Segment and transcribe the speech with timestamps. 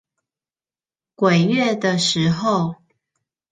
[1.13, 2.77] 鬼月的時候